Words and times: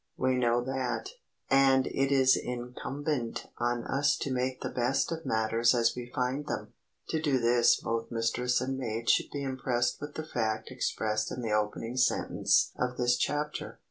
We 0.17 0.33
know 0.35 0.63
that, 0.63 1.09
and 1.47 1.85
it 1.85 2.11
is 2.11 2.35
incumbent 2.35 3.45
on 3.59 3.83
us 3.83 4.17
to 4.21 4.33
make 4.33 4.61
the 4.61 4.69
best 4.71 5.11
of 5.11 5.27
matters 5.27 5.75
as 5.75 5.95
we 5.95 6.09
find 6.15 6.47
them. 6.47 6.73
To 7.09 7.21
do 7.21 7.37
this 7.39 7.75
both 7.79 8.09
mistress 8.09 8.59
and 8.61 8.79
maid 8.79 9.11
should 9.11 9.29
be 9.29 9.43
impressed 9.43 10.01
with 10.01 10.15
the 10.15 10.25
fact 10.25 10.71
expressed 10.71 11.31
in 11.31 11.43
the 11.43 11.51
opening 11.51 11.97
sentence 11.97 12.71
of 12.79 12.97
this 12.97 13.15
chapter. 13.15 13.79